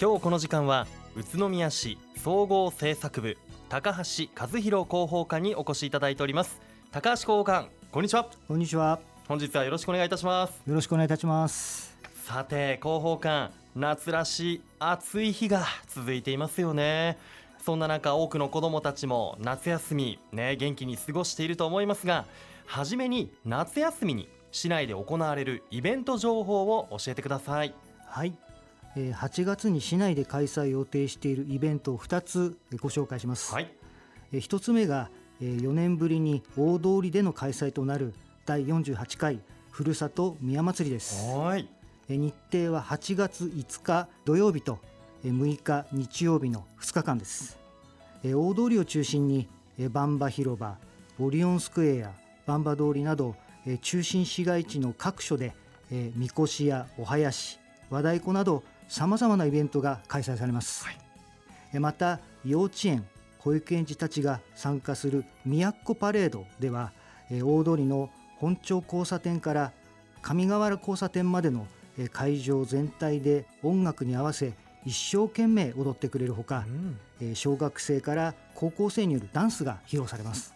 [0.00, 3.36] 今日この時間は宇都宮市総合政策部
[3.68, 6.60] 高橋和弘広報課にお越しいただいております。
[6.92, 8.28] 高橋広報官こんにちは。
[8.46, 9.00] こんにちは。
[9.26, 10.62] 本日はよろしくお願いいたします。
[10.68, 11.98] よろしくお願いいたします。
[12.24, 17.18] さて広報官夏らしい暑い日が続いていますよね。
[17.64, 22.24] そんな中多くの子どもたちも夏休みね元気に過ごしていると思いますが
[22.66, 27.74] 初めに夏休みに市内で行われるイベント情報を教えてください。
[28.06, 28.28] はい。
[28.28, 28.47] えー
[28.96, 33.70] 8月に市内で開催予定しているイベントを2つご紹介します、はい。
[34.32, 35.10] えー1つ目が
[35.40, 38.14] えー4年ぶりに大通りでの開催となる
[38.46, 41.32] 第48回ふるさと宮祭りです。
[42.08, 44.78] 日程は8月5日土曜日と
[45.24, 47.58] えー6日日曜日の2日間です。
[48.24, 49.48] えー大通りを中心に
[49.78, 50.76] えーバンバ広場
[51.20, 52.12] オリオンスクエアや
[52.46, 55.54] バンバ通りなどえー中心市街地の各所で
[55.90, 57.60] えーみこしやお囃子
[57.90, 60.98] 和太鼓などさまざまなイベントが開催されます、はい。
[61.74, 63.04] えーまた幼稚園
[63.38, 66.92] 保育園児たちが参加する宮っ子パレードでは
[67.30, 69.72] えー大通りの本町交差点から
[70.22, 71.66] 上河原交差点までの
[71.98, 74.54] えー会場全体で音楽に合わせ
[74.86, 76.98] 一生懸命踊ってくれるほか、うん。
[77.20, 80.54] えー小学生から高校生によるダンスが披露されます、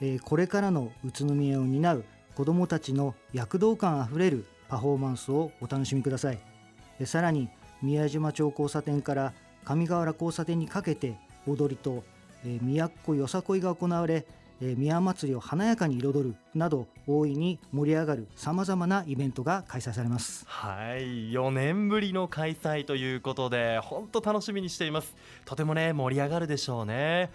[0.00, 2.04] えーこれからの宇都宮を担う
[2.34, 6.38] 子どもたちの躍動感あふれるパフォーマンスをお楽しみください。
[6.98, 7.50] えーさらに
[7.82, 9.32] 宮島町交差点から
[9.64, 12.04] 上河原交差点にかけて踊りと、
[12.44, 14.26] えー宮っ子よさこいが行われ
[14.60, 20.44] えー宮祭りを華やかに彩るなど大いに盛り上がるさまざまなイベントが開催されます。
[20.46, 25.14] はい4年ぶりの開催ということで本当楽しみにしています。
[25.44, 27.30] とてもね盛り上がるでしょうね。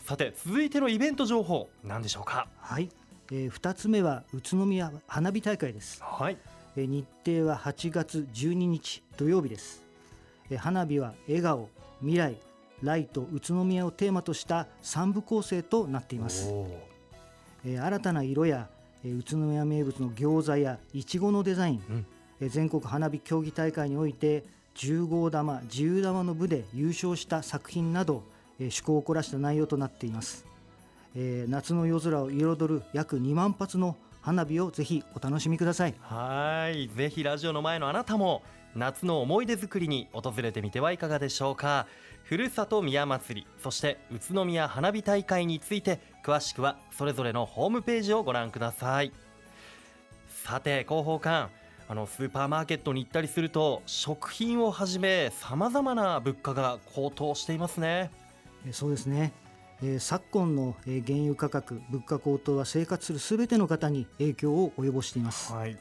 [0.00, 2.48] さて続いてのイベント情報何でしょうか？
[2.58, 2.88] はい、
[3.30, 6.02] え2つ目は宇都宮花火大会です。
[6.02, 6.36] はい。
[6.76, 9.80] えー日程は8月12日土曜日です。
[9.80, 9.83] えー
[10.58, 11.68] 花火は笑顔
[12.00, 12.36] 未来
[12.82, 16.52] ライト宇都宮をテーマとした3部構成となっています、
[17.64, 18.68] 新たな色や
[19.04, 22.06] えー宇都宮名物の餃子やいちごのデザイン、うん。
[22.40, 28.24] えー全国花火競技大会において10号玉自由玉の部で優勝した作品など、
[28.58, 30.46] えー趣向を凝らした内容となっています、
[31.14, 35.94] えー夏の夜空を彩る約2万発の花火をぜひお楽しみください。
[36.00, 36.88] はい。
[36.88, 38.42] ぜひラジオの前のあなたも
[38.76, 41.86] 夏の思い出作りに訪れてみてはいかがでしょうか。
[42.24, 49.12] ふるさと宮祭りそして宇都宮花火大会について詳しくはそれぞれのホームページをご覧ください。
[50.44, 51.50] さて広報官
[51.86, 58.10] あのスーパーマーケットに行ったりすると食品をはじめさまざまな物価が高騰していますね。
[58.66, 59.32] えーそうですね、
[59.82, 65.52] えー昨今のえー原油価格物価高騰は生活するすべての方に影響を及ぼしています。
[65.52, 65.70] はい。
[65.70, 65.78] えー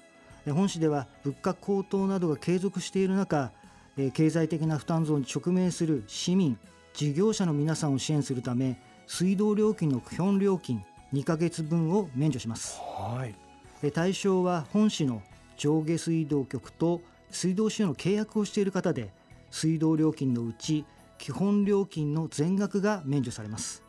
[0.52, 3.52] 本市では物価高騰などが継続している中
[3.98, 6.58] えー経済的な負担増に直面する市民
[6.94, 10.84] 事業者の皆さんを支援するため水道料金の基本料金
[11.14, 12.80] 2ヶ月分を免除します。
[12.80, 13.36] はい。
[13.84, 15.22] えー対象は本市の
[15.58, 19.12] 上下水道局と水道使用の契約をしている方で
[19.52, 20.86] 水道料金のうち
[21.20, 23.84] 基本料金の全額が免除されます。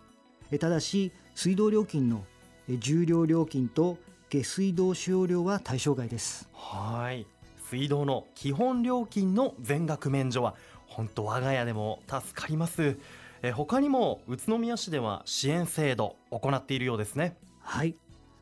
[0.50, 2.24] えーただし水道料金の
[2.68, 3.96] えー重量料金と
[4.30, 6.48] 下水道使用料は対象外です。
[6.52, 7.26] はい。
[7.70, 10.54] 水道の基本料金の全額免除は
[10.86, 12.96] 本当我が家でも助かります。
[13.42, 17.36] え他にも宇都宮市では支援制度行っているようですね。
[17.60, 17.94] はい、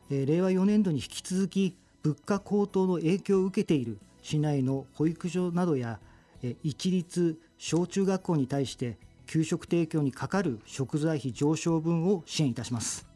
[0.09, 5.99] えー令和4年度に引き続き物価高騰の影響を受けている市内の保育所などや、
[6.41, 13.07] えー一律小中学校に対して給食提供にかかる食材費上昇分を支援いたします。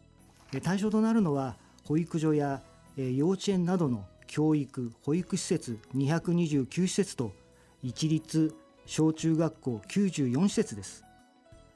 [0.54, 1.58] えー対象となるのは
[1.88, 2.62] 保育所や、
[2.98, 7.32] えー幼稚園などの教育保育施設229施設と
[7.82, 8.54] 一律
[8.86, 11.06] 小中学校94施設です。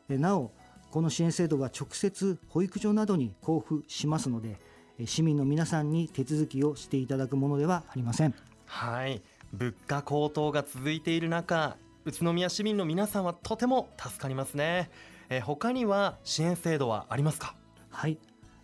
[0.10, 0.52] えーなお
[0.90, 4.60] この支援制度は直接保育所などに交付しますので
[5.00, 8.34] えー市民の皆さんに手続きをしていただくものではありません。
[8.66, 9.22] はい。
[9.54, 14.90] 物価高騰が続いている中宇都宮市民の皆さんはとても助かりますね。
[15.30, 17.56] え他には支援制度はありますか？
[17.90, 18.18] はい、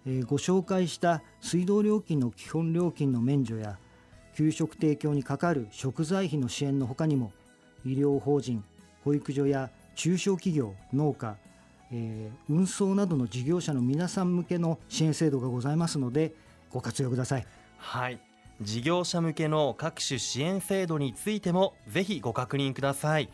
[0.09, 3.77] えご紹介した水道料金の基本料金の免除や
[4.35, 7.33] 給食提供にかかる食材費の支援のほかにも
[7.85, 8.63] 医療法人
[9.03, 11.35] 保育所や中小企業農家、
[11.91, 16.33] えー運送などの事業者の皆さん向けの支援制度がございますので
[16.71, 17.45] ご活用ください。
[17.77, 18.19] はい。
[18.61, 23.29] 事業者向けの各種支援制度についてもぜひご確認ください。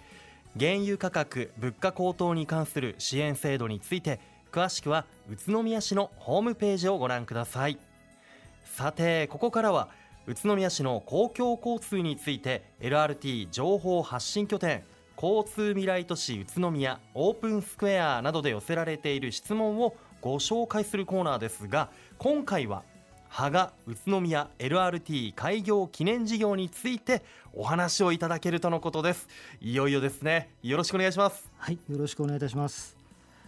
[0.60, 4.20] 原油価格物価高騰に関する支援制度について
[4.54, 7.80] 詳しくは宇都宮市のホームページをご覧ください。
[8.64, 9.90] さてここからは
[10.28, 14.84] 宇都宮市の公共交通について LRT 情報発信拠点
[15.22, 21.90] 交通未来都市宇都宮オープンスクエアなどで寄せられている質問をご紹介するコーナーですが
[22.20, 22.84] 今回は
[23.30, 27.24] 芳賀宇都宮 LRT 開業記念事業について
[27.54, 29.28] お話をいただけるとのことです。
[29.60, 30.52] いよいよですね。
[30.62, 31.52] よろしくお願いします。
[31.58, 33.03] はいよろしくお願いいたします。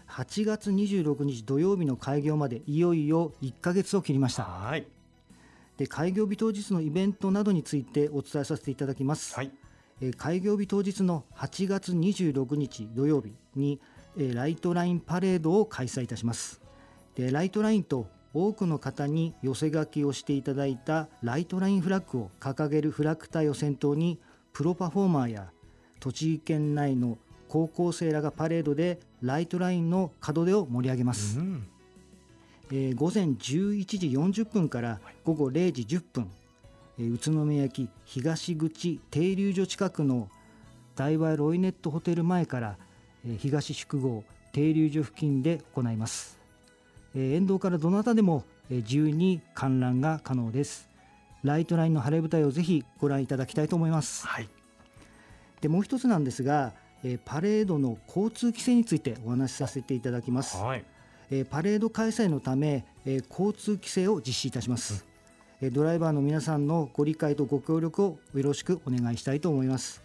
[0.10, 4.44] 8月26日土曜日の開業までいよいよ1ヶ月を切りました。
[4.44, 4.88] はい。
[5.78, 9.52] で開業日当日のイベントなどについてお伝えさせていただきます、はい。
[10.02, 13.80] えー開業日当日の8月26日土曜日に、
[14.18, 16.62] えーライトラインパレードを開催いたします。
[17.16, 24.20] でライトラインと多くの方に寄せ書きをしていただいたライトラインフラッグを掲げるフラッグ隊を先頭に
[24.52, 25.52] プロパフォーマーや
[26.02, 27.18] 栃木県内の
[27.48, 31.68] 高校生らがパレードでライトラインの門出を盛り上げます、うん。
[32.72, 33.38] えー午前11
[33.86, 36.32] 時40分から午後0時10分、
[37.00, 40.30] えー宇都宮駅東口停留所近くの
[40.96, 42.78] 大和ロイネットホテル前から、
[43.26, 46.38] えー東宿号停留所付近で行います、
[47.16, 50.88] えー沿道からどなたでも、えー自由に観覧が可能です。
[51.44, 54.26] ライトラインの晴れ舞台をぜひご覧いただきたいと思います。
[54.26, 54.50] はい。
[55.62, 56.74] でもう一つなんですが、
[57.06, 60.58] えーパレードの交通規制についてお話しさせていただきます。
[60.58, 60.84] はい。
[61.30, 65.06] えーパレード開催のため、えー交通規制を実施いたします、
[65.62, 70.02] えードライバーの皆さんのご理解とご協力をよろしくお願いしたいと思います。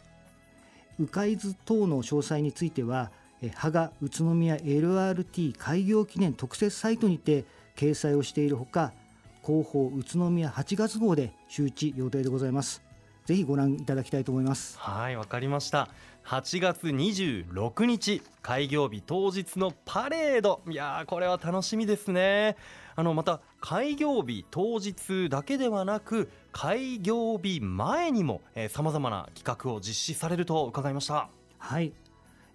[0.99, 3.11] 迂回図等の詳細については
[3.41, 7.47] えー芳賀宇都宮 LRT 開業記念特設サイトにて
[7.77, 8.93] 掲載をしているほか
[9.43, 12.83] 広報宇都宮8月号で周知予定でございます
[13.27, 14.79] ぜひご覧いただきたいと思います。
[14.79, 15.89] はいわかりました。
[16.25, 20.61] 8月26日開業日当日のパレード。
[20.69, 22.57] いやーこれは楽しみですね。
[22.97, 31.29] あのまた開業日当日だけではなく開業日前にもさまざまな企画を実施されると伺いました。
[31.59, 31.93] はい、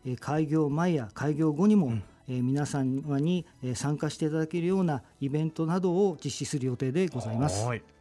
[0.05, 2.03] えー開業前や開業後にも、うん。
[2.27, 7.65] えー皆さんにえー参加していただけるようなイベントなどを実施する予定でございます。
[7.65, 7.77] はい。
[7.77, 7.94] えー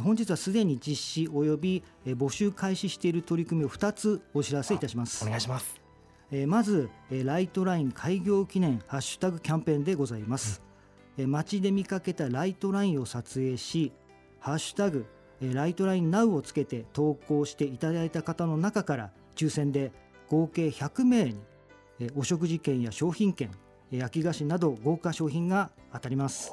[0.00, 5.28] 本日はすでに実施及びえー募集開始している取り組みを2つお知らせいたしますお。
[5.28, 5.80] 願いします
[6.30, 10.62] えーまず、えーライトライン開業記念ハッシュタグキャンペーンでございます。
[11.18, 13.92] えー街で見かけたライトラインを撮影し、
[14.40, 15.04] ハッシュタグ、
[15.42, 19.92] えーライトライン NOW をつけて投稿していただいた方の中から抽選で
[20.30, 21.36] 合計100名に、
[22.00, 23.50] えーお食事券や商品券、
[23.92, 26.50] えー焼き菓子など豪華商品が当たります。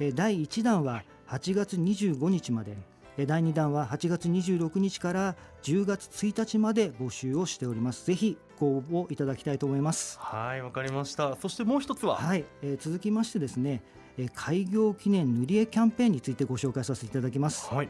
[0.00, 2.72] えー第1弾は8月25日まで、
[3.16, 8.06] えー第2弾は8月26日から10月1日まで募集をしております。
[8.06, 10.18] ぜひご応募いただきたいと思います。
[10.18, 12.16] はいわかりましたそしてもう一つは？
[12.16, 13.82] はい、えー続きましてですね、
[14.16, 17.72] えー開業記念塗り絵キャンペーンについてご紹介させていただきます。
[17.72, 17.88] はい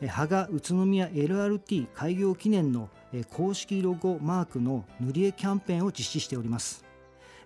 [0.00, 6.84] えー芳賀宇都宮 LRT 開業記念の、えー公式ロゴマークの塗り絵キャンペーンを実施しております。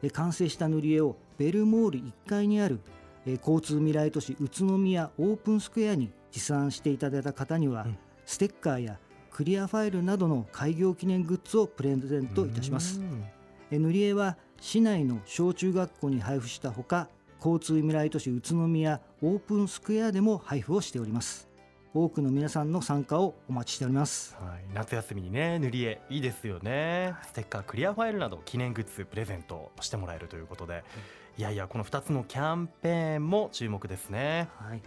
[0.03, 2.81] えー完成した塗り絵をベルモール1階にある、
[3.27, 7.99] えー交通未来都市宇都宮オープンスクエアに持参していただいた方には、うん。
[8.25, 8.99] ステッカーや
[9.31, 13.01] クリアファイルなどの開業記念グッズをプレゼントいたします。
[13.01, 13.25] うん。
[13.71, 17.09] え塗り絵は市内の小中学校に配布したほか
[17.39, 21.49] 交通未来都市宇都宮オープンスクエアでも配布をしております
[21.95, 24.35] 多くの皆さんの参加をお待ちしております。
[24.41, 27.15] はい、夏休みにね塗り絵いいですよね。
[27.23, 30.85] ステッカークリアファイルなど記念グッズプレゼントしてもらえるということで、
[31.37, 34.49] いやいやこの2つのキャンペーンも注目ですね。
[34.57, 34.83] はい、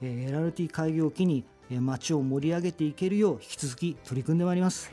[0.00, 4.92] えー LRT 開業を機に、えー街を盛り上げていけるよう引き続き取り組んでまいります、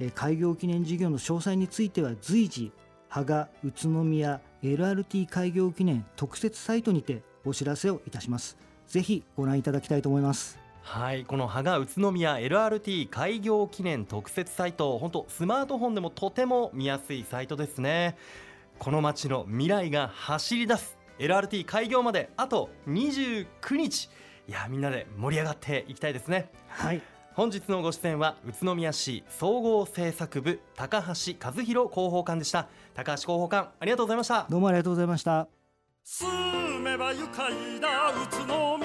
[0.00, 2.72] えー開業記念事業の詳細については随時
[3.08, 8.56] 芳賀宇都宮 LRT 開業記念特設サイトにてお知らせをいたします。
[8.90, 18.16] ぜひご覧いただきたいと思いますはいこの芳賀宇都宮 LRT 開業記念特設サイト本当スマートフォンでもとても見やすいサイトですね。
[18.78, 20.96] この街の未来が走り出す。
[21.18, 24.08] LRT 開業まであと29日。
[24.48, 26.50] いやみんなで盛り上がっていきたいですね。
[26.68, 27.02] はい。
[27.34, 31.06] 本日のご出演は宇都宮市総合政策部高橋
[31.40, 32.68] 和弘広報官でした。
[32.94, 34.46] 高橋広報官ありがとうございました。
[34.50, 35.46] どうもありがとうございました。
[36.02, 36.26] 住
[36.80, 38.79] めば愉快な宇都宮